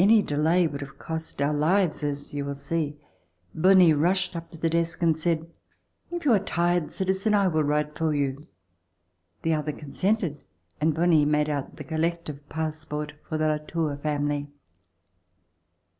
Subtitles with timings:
[0.00, 2.98] Any delay would have cost our lives, as you will see.
[3.54, 5.48] Bonie rushed up to the desk and said:
[6.10, 8.48] ''If you are tired, citizen, I will write for you."
[9.42, 10.42] The other consented
[10.80, 14.48] and Bonie made out the collective passport for the Latour family.